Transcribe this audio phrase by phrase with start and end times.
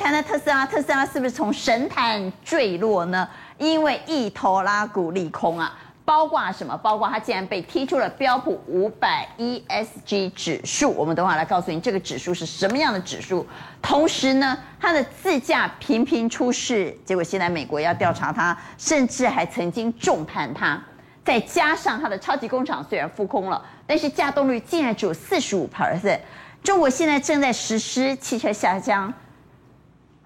[0.00, 3.28] 谈谈特斯拉，特斯拉是不是从神坛坠落呢？
[3.58, 5.76] 因为一头拉股利空啊，
[6.06, 6.74] 包括什么？
[6.78, 10.90] 包括它竟然被踢出了标普五百 ESG 指数。
[10.92, 13.46] 我们等会来告诉你，这个指数是什么样的指数。
[13.82, 20.82] 同时呢，它的自驾频频出事，结果现在美国要调查它，甚至还曾经重判它。
[21.22, 26.18] 再加上它的超级工厂虽然复工了，但是稼动率竟然只有四十五%。
[26.62, 29.12] 中国现在正在实施汽车下乡。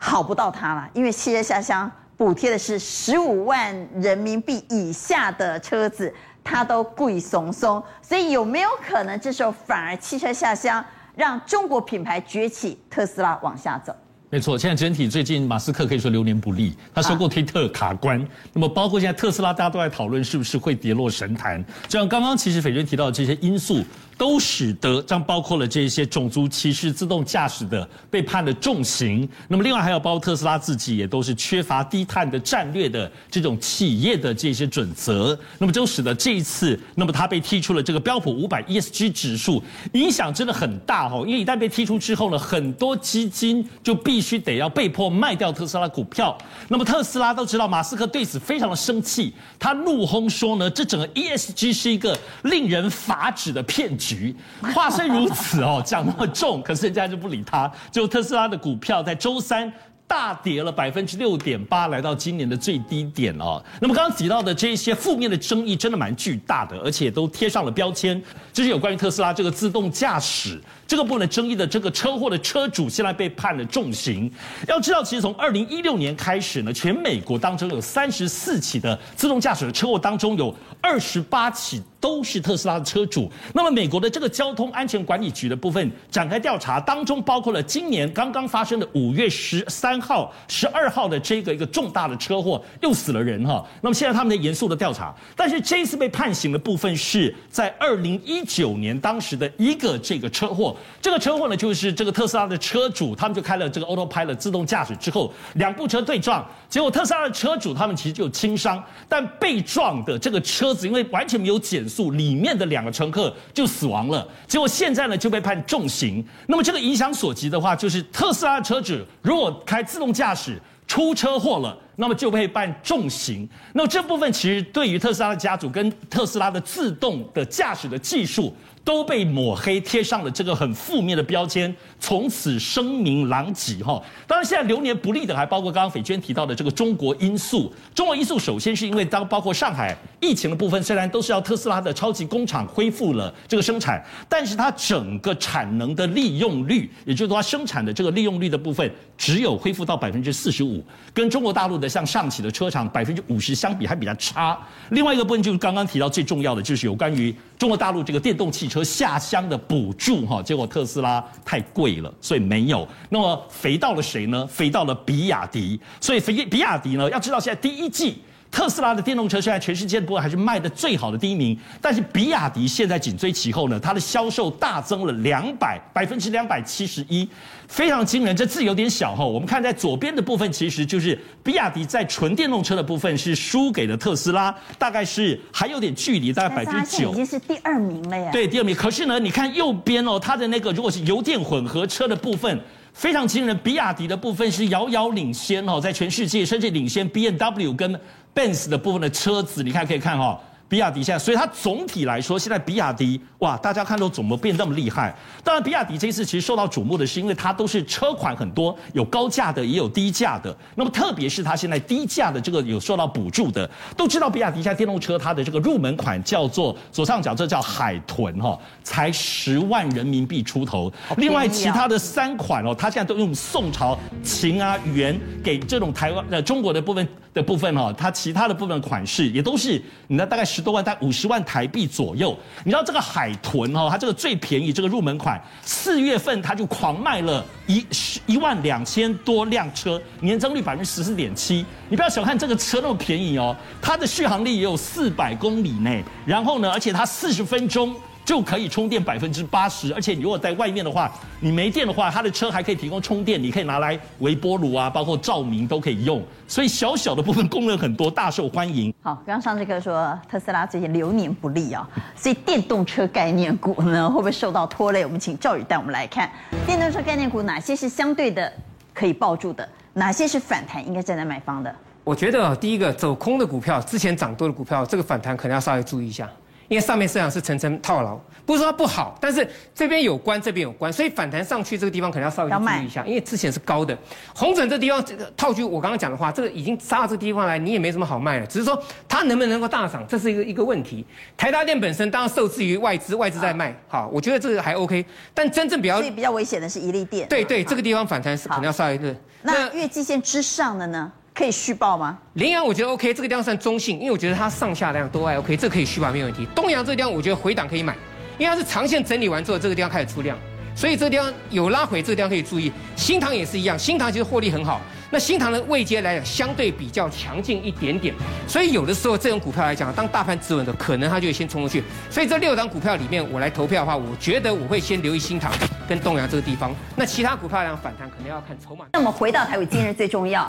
[0.07, 6.13] 好不到他了，因为汽车下乡补贴的是十五万人民币以下的车子，
[6.45, 10.85] 他都贵松松，所以有没有可能这时候反而汽车下乡
[11.17, 13.97] 让中国品牌崛起，特斯拉往下走？
[14.29, 23.83] 没错，现在整体最近马斯克可以说流年不利，他收购推特卡关，那么包括现在特斯拉，大家都在讨论是不是会跌落神坛，就像刚刚其实斐娟提到的这些因素。
[24.17, 29.29] 都使得将包括了这些种族歧视、自动驾驶的被判了重刑。
[29.49, 35.37] 那么另外还有包括特斯拉自己也都是缺乏低碳的战略的这种企业的这些准则。
[35.59, 41.17] 那么就使得这一次，那么它被踢出了这个标普五百 ESG 指数，影响真的很大哈。
[41.27, 46.37] 因为一旦被踢出之后呢，很多基金就必须得要被迫卖掉特斯拉股票。
[46.69, 54.04] 那么特斯拉都知道，马斯克对此非常的生气，他怒轰说呢，这整个 ESG 是一个令人发指的骗局。
[54.07, 54.35] 局
[54.75, 57.71] 话虽如此哦，讲那么重，可是人家就不理他。
[57.91, 59.73] 就特斯拉的股票在周三
[60.07, 63.63] 大跌了百分之六点八，来到今年的最低点哦。
[63.81, 68.23] 那么刚刚提到的这些负面的争议真的蛮巨大的，而且都贴上了标签，
[68.53, 70.61] 就是有关于特斯拉这个自动驾驶。
[70.87, 74.31] 这个部分的争议的这个车祸的车主现在被判了重刑。
[74.69, 83.33] 要知道，其实从二零一六年开始呢，全美国当中有三十四起的自动驾驶的车祸当中，有二十八起都是特斯拉的车主。
[83.55, 93.65] 那么，美国的这个交通安全管理局的部分展开调查，当中包括了今年刚刚发生的五月十三号、十二号的这个一个重大的车祸，又死了人哈。
[93.81, 100.77] 那么现在他们在严肃的调查，但是这一次被判刑的部分是在二零一九年当时的一个这个车祸。
[101.01, 114.27] 这个车祸呢，就是这个特斯拉的车主，他们就开了这个 Autopilot 自动驾驶之后，两部车对撞，结果特斯拉的车主他们其实就轻伤，但被撞的这个车子因为完全没有减速里面的两个乘客就死亡了。
[114.47, 116.25] 结果现在呢就被判重刑。
[116.47, 123.49] 那么这个影响所及的话，就是特斯拉的车主如果开自动驾驶出车祸了，那么就被判重刑。
[123.73, 128.55] 那么这部分其实对于特斯拉的家族跟特斯拉的自动的驾驶的技术。
[128.85, 133.99] 都被抹黑，贴上了这个很负面的标签，从此声名狼藉哈。
[134.27, 137.73] 当然，现在流年不利的还包括刚刚斐娟提到的这个中国因素。
[137.95, 150.85] 中国因素首先是因为当包括上海疫情的部分，虽然都是要特斯拉的超级工厂恢复了这个生产，但是它整个产能的利用率，也就是说它生产的这个利用率的部分，只有恢复到百分之四十五，
[151.15, 154.59] 跟中国大陆的向上汽的车厂百分之五十相比还比较差。
[154.91, 158.83] 另外一个部分就是刚刚提到最重要的，就是有关于中国大陆这个电动汽车。
[158.85, 162.87] 下乡的补助哈，结果特斯拉太贵了，所以没有。
[163.09, 164.47] 那么肥到了谁呢？
[164.47, 165.81] 肥到了比亚迪。
[166.01, 168.19] 所以肥比亚迪呢，要知道现在第一季。
[168.55, 177.29] 特斯拉的电动车现在全世界的部分还是卖的最好的第一名，但是比亚迪现在紧追其后呢，它的销售大增了两百百分之两百七十一，
[177.67, 178.37] 非常惊人。
[178.37, 188.31] 这字有点小哈，我们看在左边的部分，其实就是比亚迪在纯电动车的部分是输给了特斯拉，大概是还有点距离，大概百分之九，已经是第二名了呀。
[188.31, 188.77] 对，第二名。
[188.77, 192.61] 可是呢，你看右边哦，它的那个如果是油电混合车的部分。
[192.97, 198.01] 非常惊人，比亚迪的部分是遥遥领先哦，在全世界甚至领先 BMW 跟
[198.35, 200.41] Benz 的部分的车子，你看可以看哈。
[200.69, 205.15] 比亚迪现在，所以它总体来说，现在比亚迪哇，大家看都怎么变那么厉害？
[205.45, 210.57] 当然，比亚迪这一次其实受到瞩目的是，因为它都是车款很多，有高价的，也有低价的。
[210.75, 220.93] 那么特别是它现在低价的这个有受到补助的，都知道比亚迪现在电动车它的这个入门款叫做左上角这叫海豚哈，才十万人民币出头。
[221.19, 232.37] 另外其他的三款哦，它现在都用宋朝秦啊元给这种台湾呃中国的部分的部分哈，它其他的部分款式也都是你那大概十多万，在五十万台币左右。
[232.65, 241.67] 你知道这个海豚哦，它这个最便宜这个入门款，四月份它就狂卖了一十一万两千多辆车，年增率百分之十四点七。
[241.89, 245.91] 你不要小看这个车那么便宜哦，它的续航力也有四百公里呢，
[246.25, 247.95] 然后呢，而且它四十分钟。
[248.25, 256.23] 就可以充电百分之八十，而且你如果在外面的话，你没电的话，它的车还可以提供充电，你可以拿来微波炉啊，包括照明都可以用。
[256.49, 258.93] 所以小小的部分功能很多，大受欢迎。
[259.03, 261.87] 好，刚刚上这课说特斯拉最近流年不利啊，
[262.17, 265.05] 所以电动车概念股呢会不会受到拖累？
[265.05, 266.31] 我们请赵宇带我们来看
[266.67, 268.51] 电动车概念股哪些是相对的
[268.95, 269.69] 可以抱住的？
[269.93, 271.75] 哪些是反弹应该站在买方的？
[272.03, 276.29] 我觉得第一个走空的股票，之前涨多的股票，这个反弹可能要稍微注意一下。
[276.69, 283.05] 因为上面市场是层层套牢，不是说它不好，但是这边有关，这边有关，所以反弹上去这个地方可能要稍微注意一下。
[283.05, 283.97] 因为之前是高的，
[284.35, 288.47] 红准这地方这个套句我刚刚讲的话，这个已经杀到这个地方来，你也没什么好卖了。
[288.47, 291.05] 只是说它能不能够大涨，这是一个一个问题。
[291.37, 295.05] 台达电本身当然受制于外资，外资在卖，好，我觉得这个还 OK。
[295.33, 297.29] 但真正比较所以比较危险的是一利电。
[297.29, 299.15] 对对，这个地方反弹是可能要稍微的。
[299.43, 301.13] 那月季线之上的呢？
[301.35, 302.17] 可以续报吗？
[302.35, 306.47] 羚羊我觉得 OK，这个地方算中性，因为我觉得它上下量都还 OK，这个可以续报没有问题。
[306.55, 307.93] 东阳这个地方我觉得回档可以买，
[308.39, 310.39] 因为它是长线整理完之后，这个地方开始出量，
[310.77, 312.73] 所以这个地方有拉回，这个地方可以注意。
[312.95, 318.15] 新塘也是一样，新塘其实获利很好，那新塘的位阶来讲相对比较强劲一点点，
[318.47, 321.83] 所以有的时候这种股票来讲，当大盘止稳的，可能它就会先冲出去。
[322.09, 325.53] 所以这六档股票里面，我来投票的话，我觉得我会先留意新塘
[325.89, 326.73] 跟东阳这个地方。
[326.95, 328.85] 那其他股票来讲反弹，可能要看筹码。
[328.93, 330.47] 那么回到台股今日最重要。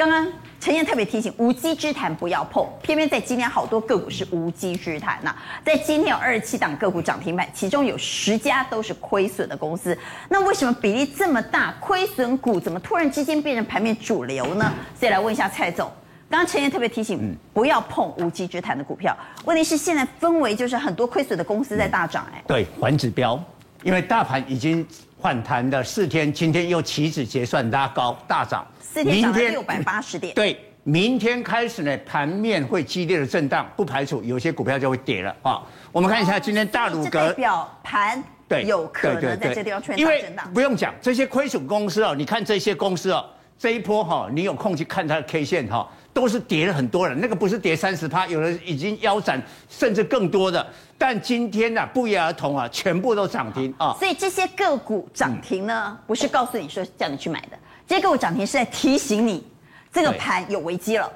[0.00, 0.26] 刚刚
[0.58, 2.66] 陈燕特别提醒，无稽之谈不要碰。
[2.80, 5.36] 偏偏在今天好多个股是无稽之谈呐。
[5.62, 9.94] 在今天有二十七档个股涨停板，其中有十家都是亏损的公司。
[10.30, 11.74] 那为什么比例这么大？
[11.80, 14.72] 亏损股怎么突然之间变成盘面主流呢？
[14.98, 15.86] 所以来问一下蔡总。
[16.30, 19.14] 刚刚陈燕特别提醒，不要碰无稽之谈的股票。
[19.44, 23.38] 问题是现在氛围就是很多亏损的公司在大涨，哎，对，环指标，
[23.82, 24.86] 因为大盘已经
[25.20, 28.66] 反弹的四天，今天又起止结算拉高大涨。
[28.80, 30.34] 四天涨了六百八十点。
[30.34, 35.62] 对，明天开始呢，盘面会激烈的震荡，不排除有些股票就会跌了啊。
[35.92, 40.52] 我们看一下今天大鲁格，代表盘对有可能在这地方出现大震荡。
[40.52, 43.24] 不用讲这些亏损公司哦，你看这些公司哦，
[43.60, 47.14] 这一波哈，你有空去看它的 K 线哈，都是跌了很多了。
[47.14, 50.66] 那个不是跌三十趴，有的已经腰斩，甚至更多的。
[50.96, 53.94] 但今天呢，不约而同啊，全部都涨停啊。
[53.98, 57.58] 所以这些个股涨停呢，不是告诉你说叫你去买的。
[57.86, 59.46] 这些个股涨停是在提醒你，
[59.92, 61.12] 这个盘有危机了，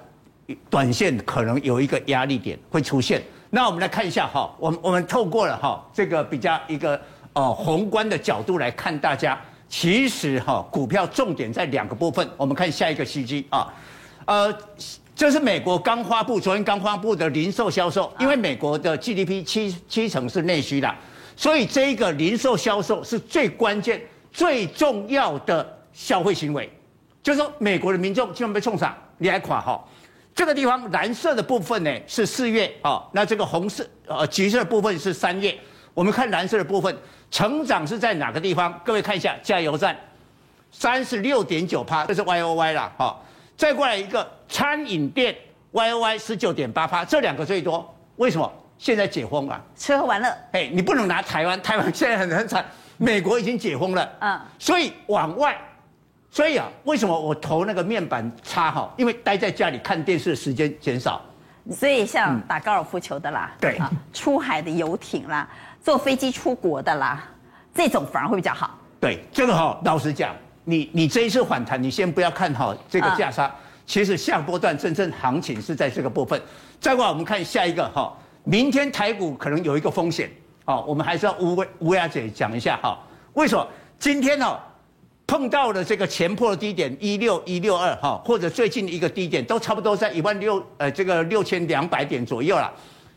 [0.69, 3.23] 短线可能有一个压力点会出现。
[3.49, 7.01] 那我们来看一下哈，我们我们透过了哈这个比较一个
[7.33, 9.41] 呃宏观的角度来看，大家
[9.77, 12.27] 其实哈股票重点在两个部分。
[12.37, 13.75] 我们看下一个 CG 啊，
[14.25, 14.57] 呃，
[15.17, 20.95] 这是美国刚发布，昨天刚发布的零售销售，因为美国的 GDP 七七成是内需的，
[21.35, 24.01] 所以这一个零售销售是最关键、
[24.33, 25.79] 最重要的。
[25.93, 26.69] 消费行为，
[27.23, 29.85] 就是说美国的民众基本被冲上，你还垮哈？
[30.35, 35.57] 这个地方蓝色的部分呢是四月啊，那这个红色呃橘色的部分是三月。
[35.95, 36.95] 我们看蓝色的部分，
[37.31, 38.79] 成长是在哪个地方？
[38.85, 39.97] 各位看一下，加油站
[40.71, 43.17] 三十六点九趴，这是 Y O Y 啦哈。
[43.57, 45.35] 再过来一个餐饮店
[45.71, 47.95] Y O Y 十九点八趴，这两个最多。
[48.17, 48.53] 为什么？
[48.77, 50.29] 现在解封了，吃喝玩乐。
[50.51, 52.65] 哎，你不能拿台湾， 台湾现在很很惨，
[52.97, 55.57] 美国已经解封了，嗯，所以往外。
[56.29, 58.93] 所以啊，为什么我投那个面板差哈？
[58.97, 61.23] 因为待在家里看电视的时间减少。
[61.71, 65.49] 所以像打高尔夫球的啦，对、嗯，出海的游艇啦，
[65.85, 67.23] 坐飞机出国的啦，
[67.75, 68.79] 这种反而会比较好。
[68.99, 70.35] 对，这个哈，老实讲，
[70.65, 73.47] 你你这一次反弹，你先不要看好这个价差。
[73.47, 73.53] 嗯、
[73.85, 76.41] 其实下波段真正行情是在这个部分。
[76.81, 78.11] 再过来我们看下一个哈，
[78.45, 80.31] 明天台股可能有一个风险
[80.65, 82.99] 好，我们还是要乌乌鸦嘴讲一下哈。
[83.35, 83.67] 为什么
[83.99, 84.59] 今天呢？
[85.27, 92.71] 碰到了这个前破的低点一六一六二哈，或者最近的一个低点都差不多在一万六呃这个六千两百点左右了，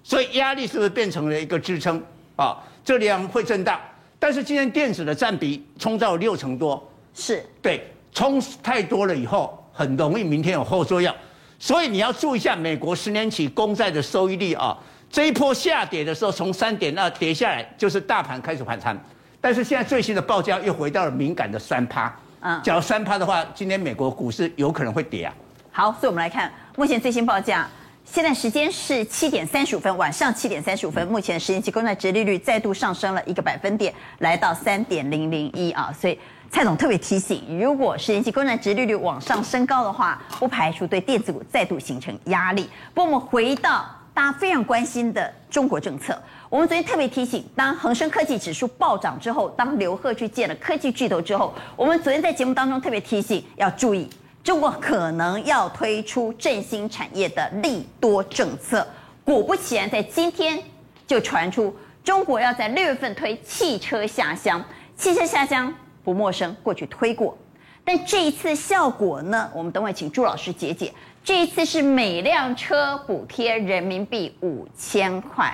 [0.04, 2.02] 所以压力是不是变成了一个支撑
[2.38, 2.58] 啊？
[2.86, 3.78] 这里会震荡，
[4.18, 6.82] 但是今天电子的占比冲到六成多，
[7.14, 11.14] 是对，冲太多了以后很容易明天有后作用，
[11.60, 14.78] 所以你要注意一下美国十年期公债的收益率啊，
[15.10, 18.98] 这一波下跌的时候从三点二跌下来，就是大盘开始反弹。
[19.42, 25.34] 但是现在最新的报价又回到了敏感的三趴，嗯，假如三趴的话，今天美国股市有可能会跌啊。
[25.72, 27.70] 好，所以我们来看目前最新报价，
[28.10, 35.94] 现在时间是七点三十五分，晚上七点三十五分，目前十年期公债殖利率再度上升了一个百分点，来到三点零零一啊。
[35.94, 36.18] 所以
[36.50, 42.68] 蔡总特别提醒，如果十年期公债殖利率往上升高的话，不排除对电子股再度形成压力。
[42.94, 46.20] 不过我们回到大家非常关心的中国政策。
[46.50, 54.10] 我们昨天特别提醒，当恒生科技指数暴涨之后，当刘鹤去见了科技巨头之后，我们昨天在节目当中特别提醒要注意，
[54.48, 58.88] 中国可能要推出振兴产业的利多政策。
[59.26, 60.58] 果不其然，在今天
[61.06, 64.64] 就传出中国要在六月份推汽车下乡。
[64.96, 67.38] 汽车下乡不陌生，过去推过，
[67.84, 69.52] 但这一次效果呢？
[69.54, 70.94] 我们等会请朱老师解解。
[71.26, 75.54] 这一次是每辆车补贴人民币五千块。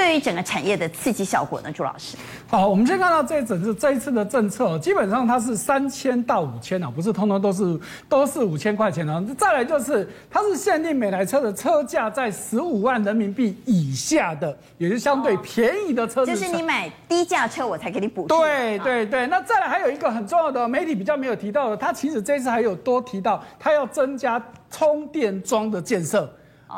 [0.00, 1.70] 对于整个产业的刺激效果呢？
[1.70, 2.16] 朱老师，
[2.48, 7.78] 好，我们先看到这一整次这一次的政策，基本上它是三千到五千啊，不是通通都是
[8.08, 9.22] 都是五千块钱啊。
[9.36, 16.32] 再来就是它是限定每台车的车价在十五万人民币以下的，也是相对便宜的车子。
[16.32, 18.38] 就是你买低价车，我才给你补助。
[18.38, 26.26] 对对对，那再来还有一个很重要的媒体比较没有提到的，它其实这次还有多提到，它要增加充电桩的建设。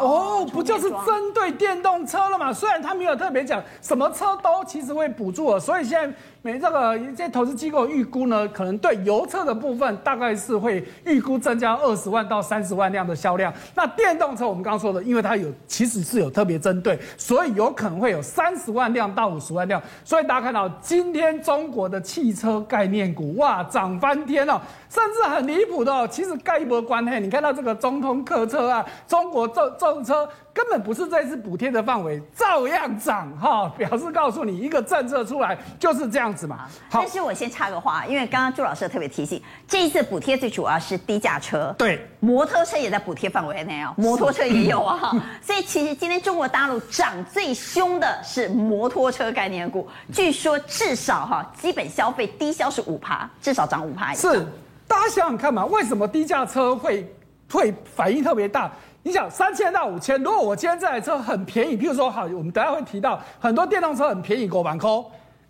[0.00, 2.52] 哦，不就是针对电动车了嘛？
[2.52, 6.16] 虽然他没有特别讲什么车都其实会补助了，所以现在。
[6.44, 13.52] 没这个一些投资机构预估呢，可能对油车的部分大概是会预估增加二十万到三十万辆的销量。
[13.76, 19.80] 那电动车我们刚刚说的，因为它有其实是有特别针对，所以有可能会有三十万辆到五十万辆。
[20.04, 27.20] 所以大家看到今天中国的汽车概念股哇涨翻天了，甚至很离谱的哦，其实盖一波关系。
[27.20, 30.28] 你看到这个中通客车啊，中国重重车。
[30.54, 36.68] 根本不是这次补贴的范围，照样涨哈，表示告诉你一个政策出来就是这样子嘛。
[36.90, 54.12] 好，但是我先插个话，因为刚刚朱老师特别提醒，这一次补贴最主要是低价车，对，摩托车也在补贴范围内哦，摩托车也有啊， 所以其实今天中国大陆涨最凶的是摩托车概念股，据说至少哈基本消费低消是五趴，至少涨五趴。
[54.12, 54.46] 是，
[54.86, 57.10] 大家想想看嘛，为什么低价车会
[57.50, 58.70] 会反应特别大？
[59.04, 64.88] 你想三千到五千，如果我今天这台车很便宜，譬如说好，我们等下会提到很多电动车很便宜，五万块，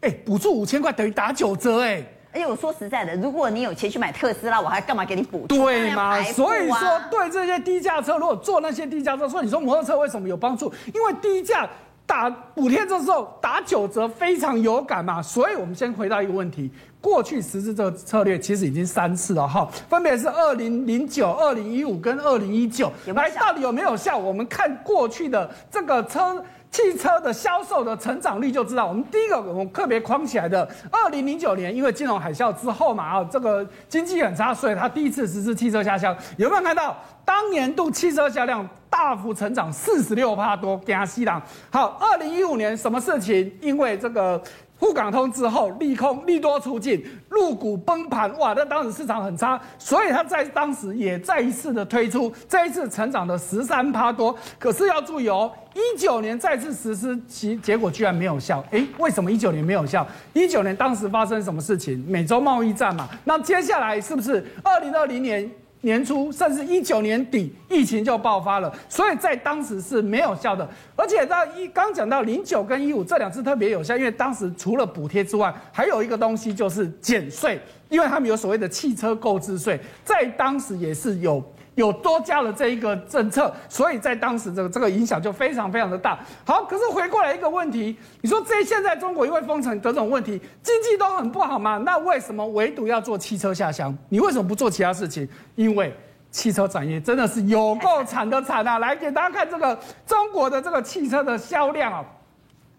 [0.00, 5.56] 哎，补助五千块等于打九折，哎，哎呦我说实在的，如果你有钱去买特斯拉，我还干嘛给你补助？
[5.56, 6.22] 对吗？
[6.22, 10.72] 所以说，对这些低价车，如果做那些低价车，说你说摩托车为什么有帮助？
[10.94, 11.68] 因为低价
[12.12, 15.22] 打补贴这时候打九折非常有感嘛。
[15.22, 16.70] 所以我们先回到一个问题。
[17.00, 24.16] 过去实施这个策略其实已经三次了哈，分别是二零零九、二零一五跟二零一九，来到底有没有效？
[24.16, 28.86] 我们看过去的这个车汽车的销售的成长率就知道。
[28.86, 36.16] 我们第一个我们特别框起来的，二零零九年因为金融海啸之后嘛啊，这个经济很差，所以它第一次实施汽车下乡。
[36.38, 40.80] 有没有看到当年度汽车销量大幅成长四十六帕多？
[40.86, 43.52] 加西郎好，二零一五年什么事情？
[43.60, 44.42] 因为这个。
[44.82, 48.52] 沪港通之后，利空利多出尽，入股崩盘，哇！
[48.52, 54.36] 那当时市场很差，所以他在当时也再一次的推出，这一次成长的十三趴多。
[54.58, 58.60] 可是要注意哦，一九年再次实施，其结果居然没有效。
[58.72, 60.04] 诶，为什么一九年没有效？
[60.32, 62.04] 一九年当时发生什么事情？
[62.08, 63.08] 美洲贸易战嘛。
[63.22, 65.48] 那接下来是不是二零二零年？
[65.82, 70.68] 年初甚至一九年底，疫情就爆发了，所以在当时是没有效的。
[70.96, 81.42] 而且到一刚讲到零九跟一五这两次特别有效，因为当时除了补贴之外，还有一个东西就是减税，因为他们有所谓的汽车购置税，在当时也是有。
[81.74, 86.18] 有多加了这一个政策，所以在当时这个这个影响就非常非常的大。
[86.44, 91.78] 好，可是回过来一个问题，你说这现在中国因为封城这种问题，经济都很不好嘛？
[91.78, 93.96] 那为什么唯独要做汽车下乡？
[94.10, 95.26] 你为什么不做其他事情？
[95.54, 95.94] 因为
[96.30, 98.78] 汽车产业真的是有够惨的惨啊！
[98.78, 102.04] 来给大家看这个中国的这个汽车的销量啊，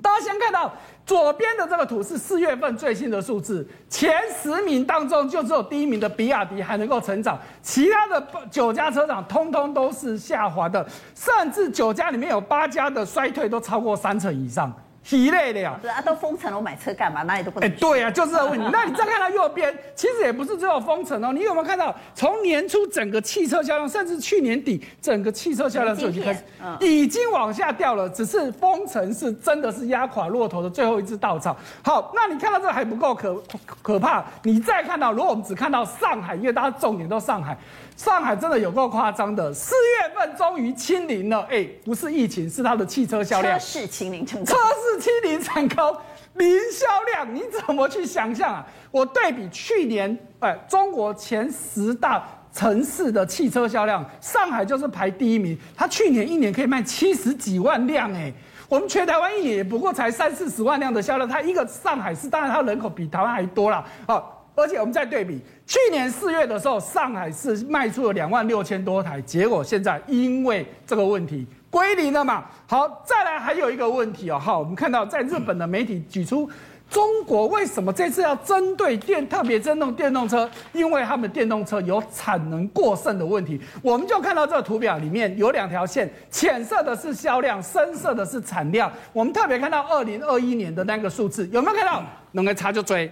[0.01, 0.71] 大家先看到。
[1.05, 14.73] 左边的这个图是四月份最新的数字，前十名当中就只有第一名的比亚迪还能够成长，其他的九家车厂通通都是下滑的，甚至九家里面有八家的衰退都超过三成以上。
[15.03, 15.77] 疲累的呀！
[15.81, 17.23] 是啊，都封城了，我买车干嘛？
[17.23, 17.69] 哪里都不能。
[17.69, 18.67] 哎，对呀、啊，就是这个问题。
[18.71, 21.33] 那你再看到右边， 其实也不是只有封城哦。
[21.33, 26.41] 你有没有看到，从年初整个汽车销量，甚至去年底整个汽车销量就已经开始，
[26.79, 28.09] 已经往下掉了。
[28.09, 31.55] 只是封城是真的是压垮骆驼的最后一只稻草。
[31.83, 33.43] 好，那你看到这个还不够可
[33.81, 37.57] 可怕，你再看到，如果我们只看到上海，因为大家重点都上海。
[37.95, 43.57] 上海真的有够夸张的，四月份终于清零了，哎，不是疫情，是它的汽车销量。
[43.57, 44.45] 车市清零成功。
[44.45, 45.95] 车市清零成功，
[46.33, 48.65] 零销量，你怎么去想象啊？
[48.91, 58.33] 我对比去年，哎，中国前十大城市的汽车销量，上海就是排第一名，它去年一年可以卖七十几万辆，哎，
[58.67, 64.39] 我们全台湾一年也不过才三四十万辆的销量，它一个上海市，当然它人口比台湾还多了，好。
[64.55, 72.45] 而且我们再对比，去年四月的时候，上海市卖出了两万六千多台，结果现在因为这个问题归零了嘛。
[72.67, 76.47] 好，再来还有一个问题哦，好，我们看到在日本的媒体举出，
[76.89, 80.47] 中国为什么这次要针对电，特别针对电动车？
[80.71, 83.59] 因为他们电动车有产能过剩的问题。
[83.81, 88.91] 我们就看到这个图表里面有两条线，浅色的是销量，深色的是产量。
[89.11, 92.03] 我们特别看到二零二一年的那个数字，有没有看到？
[92.33, 93.11] 能够查就追。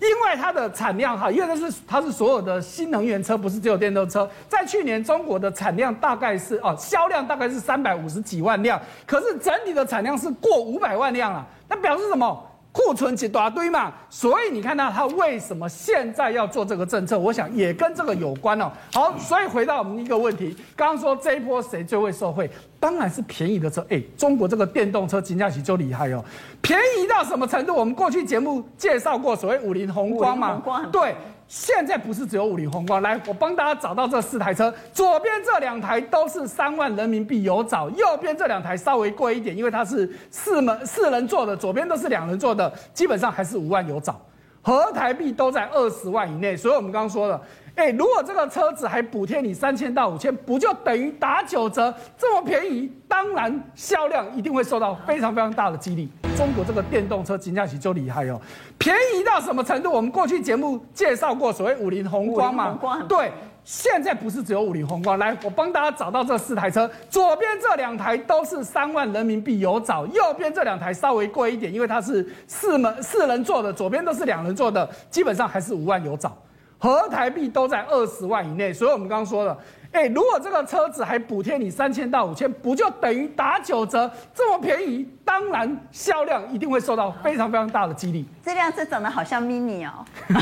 [0.00, 4.28] 因为它的产量哈，因为它是它是所有的新能源车，不是只有电动车。
[4.48, 12.47] 在去年中国的产量大概是哦，销量大概是三百五十几万辆，可是整体的产量是过五百万辆了，那表示什么？
[12.70, 17.18] 库存一大堆嘛，所以你看到他为什么现在要做这个政策？
[17.18, 18.70] 我想也跟这个有关哦。
[18.92, 22.48] 好，所以回到我们一个问题，刚刚说这一波谁最会受惠？
[22.78, 23.84] 当然是便宜的车。
[23.88, 26.24] 哎，中国这个电动车真的是就厉害哦，
[26.62, 27.74] 便宜到什么程度？
[27.74, 31.16] 我们过去节目介绍过所谓五菱宏光嘛，对。
[31.48, 44.20] 现在不是只有五菱宏光，来，我帮大家找到这四台车，左边这两台都是三万人民币有找，右边这两台稍微贵一点，因为它是四门四人座的，左边都是两人座的，基本上还是五万有找，
[44.60, 47.40] 合台币都在二十万以内，所以我们刚刚说了。
[47.78, 51.94] 哎，如果这个车子还补贴你三千到五千，不就等于打九折？
[52.18, 56.08] 这么便宜，当然销量一定会受到非常非常大的激励。
[56.36, 58.40] 中国这个电动车金价起就厉害哦，
[58.78, 59.92] 便宜到什么程度？
[59.92, 62.76] 我们过去节目介绍过所谓五菱宏光嘛，
[63.08, 63.30] 对，
[63.62, 65.16] 现在不是只有五菱宏光。
[65.16, 76.36] 来，我帮大家找到这四台车，左边这两台都是三万人民币有找，右边这两台稍微贵一点，因为它是四门四人座的，左边都是两人座的，基本上还是五万有找。
[76.78, 79.58] 合台币都在二十万以内，所以我们刚刚说了，
[79.90, 84.08] 哎，如果这个车子还补贴你三千到五千，不就等于打九折？
[84.32, 88.24] 这么便宜，当然销量一定会受到非常非常大的激励。
[88.44, 90.38] 这辆车长得好像 mini 哦， 对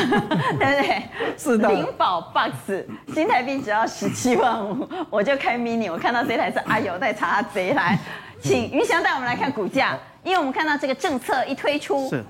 [0.59, 1.03] 不对？
[1.39, 1.71] 是的。
[1.71, 5.91] 领保 box 新台币只要十七万五，我就开 mini。
[5.91, 7.99] 我看到这台车，哎呦，再查下贼来，
[8.43, 12.11] 请云翔带我们来看股价，因为我们看到这个政策一推出。
[12.11, 12.23] 是。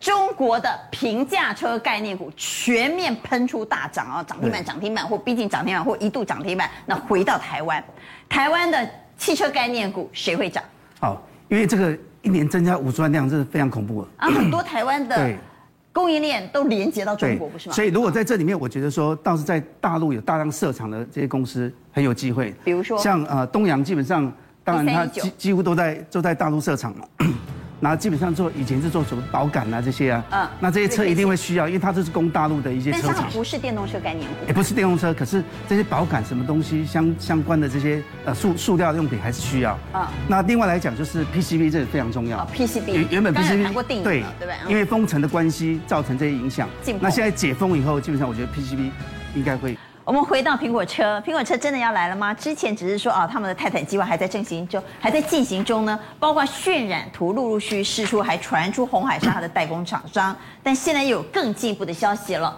[0.00, 6.70] 中国的平价车概念股全面喷出大涨啊，涨停板、涨停板或逼近涨停板或一度涨停板。
[6.86, 7.82] 那回到台湾，
[8.28, 10.62] 台湾的汽车概念股谁会涨？
[11.00, 14.28] 好，因为这个一年增加五十万辆，这是非常恐怖的啊！
[14.28, 15.32] 很多台湾的
[15.92, 17.74] 供应链都连接到中国，不是吗？
[17.74, 22.54] 所以如果在这里面，我觉得说倒是在大陆有大量设厂的这些公司很有机会。
[22.64, 27.08] 比如说，像呃东阳，基本上当然它几几乎都在都在大陆设厂了。
[27.80, 33.30] 然后基本上做以前是做什么保杆啊这些啊，嗯，那这些车一定会需要，因为它这是供大陆的一些车厂。
[33.30, 39.78] 不是电动车概念股，也不是电动车，可是这些保杆什么东西相相关的这些呃塑塑料用品还是需要。
[39.94, 42.46] 嗯，那另外来讲就是 PCB 这个非常重要。
[42.54, 46.68] PCB 原原本 PCB 对对对，因为封城的关系造成这些影响。
[47.00, 48.90] 那现在解封以后，基本上我觉得 PCB
[49.34, 49.76] 应该会。
[50.08, 52.32] 我们回到苹果车，苹果车真的要来了吗？
[52.32, 56.00] 之前只是说啊，他们的泰坦计划还在进行中，还在进行中呢。
[56.18, 60.34] 包括渲染图陆陆续续释出，还传出红海是它的代工厂商。
[60.62, 62.56] 但现在又有更进一步的消息了，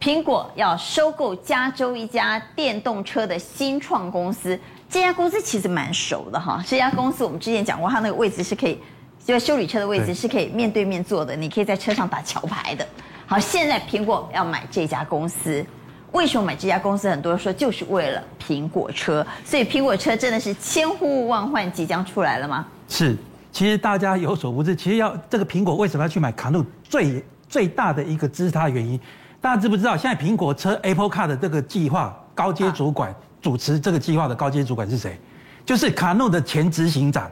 [0.00, 4.58] 苹果要收购加州一家电动车的新创公司。
[4.90, 8.76] 这家公司其实蛮熟的哈，这家公司我们之前讲过，它那个位置是可以，
[9.24, 12.84] 就修理车的位置是可以面对面坐的，你可以在车上打桥牌的。
[13.24, 15.64] 好，现在苹果要买这家公司。
[16.12, 17.08] 为什么买这家公司？
[17.10, 22.66] 很多人说就是为了苹果车，所以苹果车真的是千呼万唤即将出来了吗？
[22.88, 23.16] 是，
[23.50, 26.64] 其实大家有所不知，其实要这个苹果为什么要去买卡路？
[26.84, 29.00] 最最大的一个支持它的原因，
[29.40, 29.96] 大家知不知道？
[29.96, 35.18] 现在苹果车 Apple Car 的这个计划高阶主管主持这个计划的高阶主管是谁？
[35.64, 37.30] 就是卡诺的前执行长。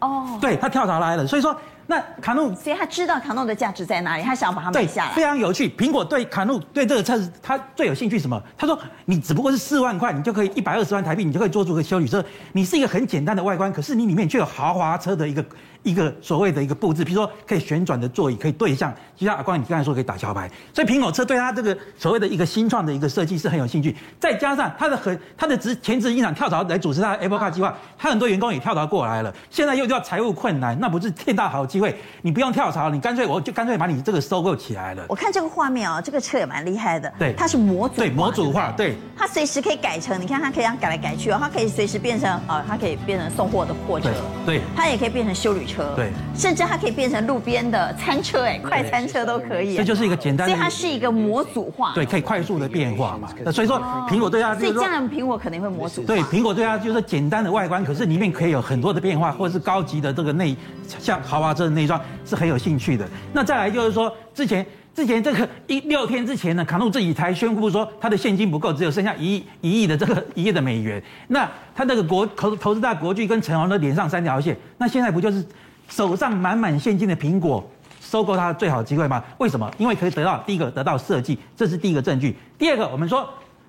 [0.00, 1.56] 哦，对，他跳槽来了，所以说。
[1.86, 5.12] 那卡努，所以他知道卡努的价值在哪里，他想要把它买下来。
[5.12, 8.42] 非常有趣，苹果对卡努对这个车子，他最有兴趣什么？
[8.56, 12.24] 他说，你只不过是四万块，你就可以一百二十万台币，你就可以做出个修理车。
[12.52, 15.44] 你是一个很简单的外观，可是你里面却有豪华车的一个。
[15.82, 23.94] 一个所谓的一个布置，比如说可以旋转的座椅，可以对向，就像阿光你刚才说可以打桥牌，所以苹果车对他这个所谓的一个新创的一个设计是很有兴趣。
[24.18, 31.96] 再加上他的很他的职前执行长跳槽来主持他的 Apple Car 计划，他很多员工也跳槽过来了，现在又遇到财务困难，那不是天大好机会？
[32.20, 35.02] 你不用跳槽，你干脆我就干脆把你这个收购起来了。
[35.08, 44.10] 我看这个画面啊、哦，这个车也蛮厉害的，对，它是模组对模组化，对，它随时可以改成，你看它可以这样改来改去哦，它可以随时变成啊，它可以变成送货的货车，
[44.44, 46.66] 对，它也可以变成修理车，对，甚至。
[46.66, 49.76] 它可以变成路边的餐车，哎，快餐车都可以。
[49.76, 53.28] 这就是一个简单的，所以它是一个模组化，对，可以快速的变化嘛。
[53.44, 53.78] 那所以说，
[54.10, 56.08] 苹果对它，所以这样苹果肯定会模组化。
[56.08, 60.56] 对，苹果对它就是简单的外观，可是里面可以有很多的变化，或者是高级的这个内，
[60.98, 63.06] 像豪华车的内装是很有兴趣的。
[63.32, 71.02] 那再来就是说，之前之前这个一六天之前呢，卡诺自己才宣布说，他的现金不够，只有剩下一亿一亿的这个 一亿的美元。
[71.28, 75.44] 那他那个国投投资大国巨跟陈红都连上三条线，那现在不就是？
[75.88, 77.64] 手上满满现金的苹果，
[78.00, 79.22] 收购它的最好机会吗？
[79.38, 79.72] 为什么？
[79.78, 82.36] 因为可以得到第一个得到设计，这是第一个证据。
[82.58, 83.24] 第二个，我们说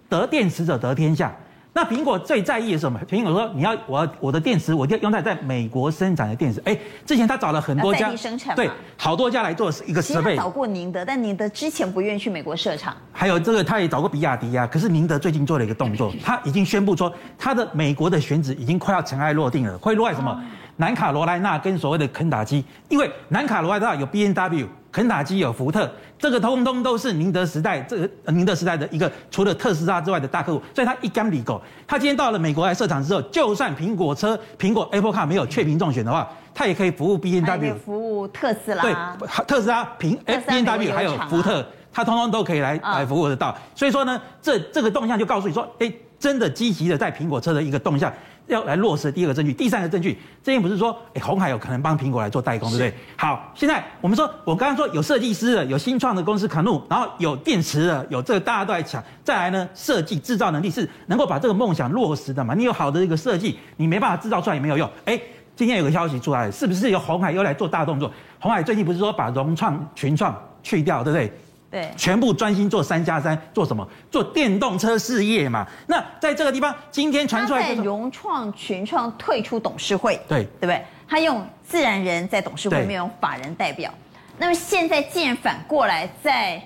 [0.10, 1.31] 得电池者得天下。
[1.77, 2.99] 那苹果最在意的是什么？
[3.07, 6.59] 苹果说你要我我的电池，我就用在在美国生产的电池。
[6.65, 10.35] 哎，之前他找了很多家生产，对，好多家来做一个设备。
[10.35, 12.97] 找过宁德，但宁德之前不愿意去美国设厂。
[13.11, 14.65] 还有这个，他也找过比亚迪啊。
[14.65, 20.31] 可是宁德最近做了一个动作， 他已经宣布说，他的美国的选址已经快要尘埃落定了，会落在什么？
[20.31, 20.41] 哦
[20.77, 31.59] 南卡罗来纳跟所谓的肯塔基，因为南卡罗来纳有 B N W，肯塔基有福特，这个通通都是宁德时代这个宁德时代的一个除了特斯拉之外的大客户，所以他一竿子勾。
[31.87, 43.57] 他今天到了美国来设厂之后，就算苹果车苹果 Apple Car 没有确屏中选的话，他也可以服务 B N W，服务特斯拉，对，特斯拉平 B N W 还有福特，他通通都可以来来服务得到。
[43.73, 48.13] 所以说呢，这这个动向就告诉你说，哎，真的积极的在苹果车的一个动向。
[48.47, 52.93] 要来落实第二个证据，第三个证据，这边不是说，哎，红海有可能帮苹果来做代工，对不对？
[53.15, 62.53] 好，现在我们说，我刚刚说有设计师的，有新创的公司卡努，然后有电池的，有这个大家都在抢，再来呢，设计制造能力是能够把这个梦想落实的嘛？
[62.53, 64.89] 你有好的一个设计，你没办法制造出来也没有用。
[65.05, 65.19] 哎，
[65.55, 68.12] 今天有个消息出来，是不是由红海又来做大动作？
[68.39, 70.33] 红海最近不是说把融创、群创
[70.63, 71.31] 去掉，对不对？
[71.77, 73.87] 对，全部专心做三加三，做什么？
[74.09, 75.63] 做电动车事业嘛。
[75.85, 80.83] 那在这个地方，今天传出来，在融创、群创退出董事会，对，对不对？
[81.07, 83.93] 他用自然人在董事会，没有用法人代表。
[84.39, 86.59] 那么现在既然反过来，在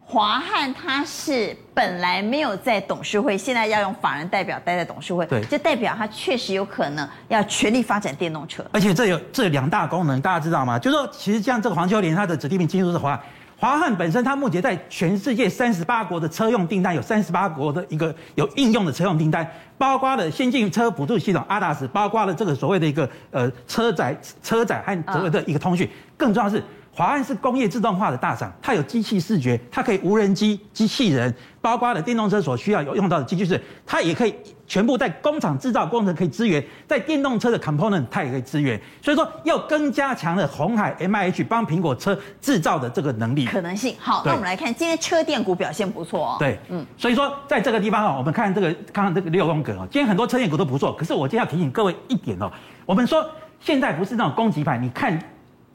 [0.00, 8.64] 华汉他是本来没有在董事会，现在要用法人代表待在董事会，对，就代表他确实有可能要全力发展电动车。
[8.72, 10.78] 而且这有这两大功能，大家知道吗？
[10.78, 13.22] 就是说，其实像这个黄秋莲，他的子弟兵进入是华。
[13.64, 26.62] 华汉本身，它目前在全世界三十八国的车用订单有三十八国的一个有应用的车用订单，包括了先进车辅助系统阿达斯包括了这个所谓的一个呃车载车载和所谓的一个通讯，更重要的是。
[26.94, 34.32] 华安是工业自动化的大厂，它有机器视觉，它可以无人机、机器人，包括了电动车所需要有用到的机器人，它也可以
[34.64, 43.44] 全部在工厂制造工程可以支援，在电动车的 component 它也可以支援，所以说又更加强了红海 MIH 帮苹果车制造的这个能力。
[43.46, 46.36] 可能性好，那我们来看今天车电股表现不错哦。
[46.38, 52.48] 对，嗯，所以说在这个地方啊，我们看这个看看这个六宫格啊，今天很多车电股都不错，可是我今天要提醒各位一点哦，
[52.86, 53.28] 我们说
[53.58, 55.20] 现在不是那种攻击盘，你看。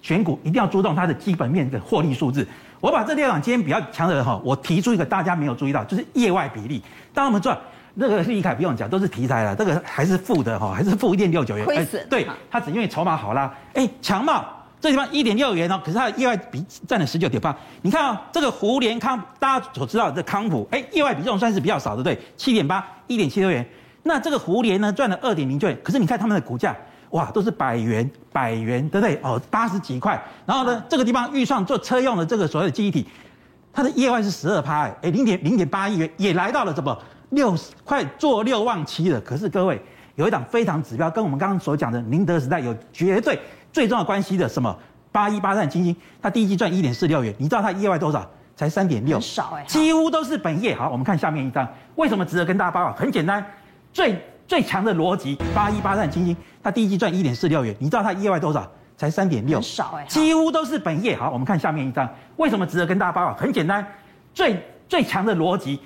[0.02, 2.48] 选股一定要注重它的基本面的获利数字。
[2.80, 6.82] 我把这六档今天比较强的哈，我提出一个大家没有注意到，就是业外比例。
[7.14, 7.58] 当我们赚
[7.96, 11.66] 那个利凯不用讲，都是题材了，这个还是负的哈，还是负一点六九元。
[11.66, 12.08] 亏损。
[12.10, 13.54] 对，它只因为筹码好啦。
[13.74, 14.46] 哎，强茂
[14.80, 17.54] 这地方一点六元哦，可是它的业外比占了十九点八。
[17.82, 23.68] 你看啊，这个胡联康大家所知道的这康普，哎，业外比重算是比较少的，对，七点八，一点七六元。
[24.04, 26.74] 那这个胡联呢赚了二点零九元，可是你看他们的股价。
[27.12, 29.20] 哇，都是百元、百元，对不对？
[29.24, 30.22] 哦，八十几块。
[30.46, 33.08] 然后呢，这个地方预算做车用的这个所谓的记忆体，
[33.74, 36.98] 它的业外是十二趴，哎，零点零点八亿元，也来到了什么
[37.32, 39.20] 六十块做六万七了。
[39.22, 39.82] 可是各位
[40.16, 43.40] 有一档非常指标，跟我们刚刚所讲的宁德时代有绝对
[43.74, 44.78] 最重要关系的什么
[45.12, 48.30] 八一八三晶晶，它第一季赚一点四六元，你知道它业外多少？
[48.56, 50.76] 才三点六，少哎，几乎都是本业。
[50.76, 52.94] 好，我们看下面一张，为什么值得跟大家报告？
[52.94, 53.44] 很简单，
[53.94, 54.22] 最。
[54.50, 58.68] 最强的逻辑，八一八三晶晶，它第一季赚一点四六元，你知道它业外多少？
[58.98, 61.16] 才三点六，少哎，几乎都是本业。
[61.16, 63.34] 好，我们看下面一张，为什么值得跟大家报告？
[63.36, 63.86] 很简单，
[64.34, 65.80] 最最强的逻辑，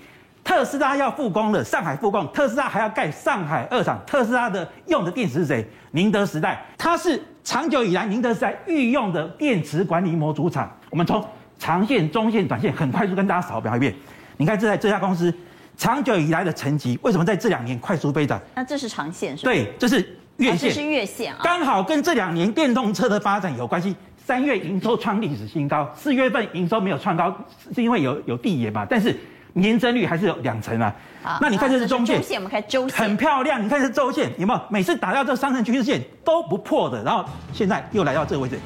[0.45, 5.67] 特斯拉要复工了，上海复工，特斯拉还要盖上海二厂，特斯拉的用的电池是谁？
[5.91, 10.71] 宁德时代，它是长久以来宁德时代御用的电池管理模组厂。
[10.89, 11.21] 我们从
[11.59, 13.93] 长线、中线、短线，很快速跟大家扫描一遍。
[14.37, 15.31] 你看这在这家公司。
[15.77, 18.39] 长久以来的成绩，为什么在这两年快速飞涨？
[18.55, 19.51] 那这是长线是吧？
[19.51, 19.97] 对，这是
[20.37, 23.95] 月线，啊、这是月线啊，刚好跟这两年电动车的发展有关系。
[24.25, 27.35] 三月营收创历史新高，四月份营收没有创高，
[27.75, 28.87] 是因为有有地延嘛？
[28.89, 29.13] 但是
[29.51, 30.95] 年增率还是有两成啊。
[31.21, 33.61] 好那你看这是中线，周线我们看周线，很漂亮。
[33.61, 34.61] 你看这是周线，有没有？
[34.69, 38.57] 每次打到这上升趋势线都不破的，然后现在又来到这个位置。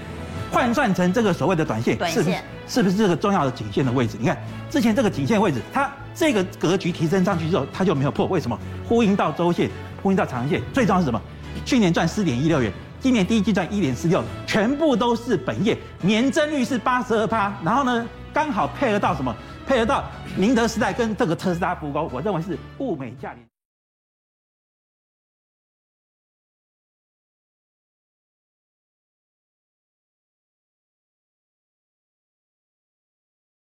[0.51, 2.23] 换算成这个所谓的短线，短线
[2.67, 4.17] 是，是不是这个重要的颈线的位置？
[4.19, 4.37] 你看
[4.69, 8.57] 之前这个颈线位置，它这个格局提升上去之后，它就没有破，为什么？
[8.87, 9.69] 呼应到周线，
[10.01, 11.21] 呼应到长线，最重要是什么？
[11.65, 19.35] 去年赚四点一六元，今年第一季赚一点四六，全部都是本业，年增率是八十二趴，然后呢，刚好配合到什么？
[19.65, 20.03] 配合到
[20.37, 23.45] 宁德时代跟这个特斯拉复工，我认为是物美价廉。